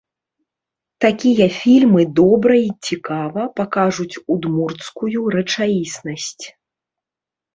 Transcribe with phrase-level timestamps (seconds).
[1.03, 6.45] Такія фільмы добра і цікава пакажуць удмурцкую рэчаіснасць.